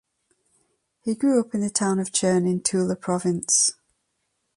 [1.03, 3.75] He grew up in the town of Chern in Tula province.